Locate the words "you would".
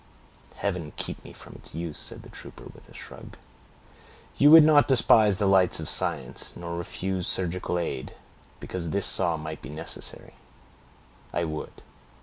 4.35-4.63